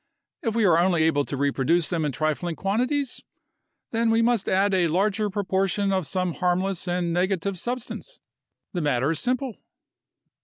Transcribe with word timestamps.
If 0.41 0.55
we 0.55 0.65
are 0.65 0.79
only 0.79 1.03
able 1.03 1.25
to 1.25 1.37
reproduce 1.37 1.89
them 1.89 2.05
in 2.05 2.11
trifling 2.11 2.55
quantities, 2.55 3.21
then 3.91 4.09
we 4.09 4.23
must 4.23 4.49
add 4.49 4.73
a 4.73 4.87
larger 4.87 5.29
proportion 5.29 5.91
of 5.93 6.07
some 6.07 6.33
harmless 6.33 6.87
and 6.87 7.13
negative 7.13 7.59
substance. 7.59 8.19
The 8.73 8.81
matter 8.81 9.11
is 9.11 9.19
simple." 9.19 9.57